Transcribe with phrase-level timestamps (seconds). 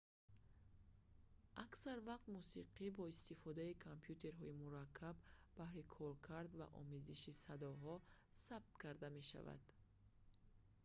[1.65, 5.15] аксар вақт мусиқӣ бо истифодаи компютерҳои мураккаб
[5.59, 7.95] баҳри коркард ва омезиши садоҳо
[8.45, 9.63] сабт карда мешавад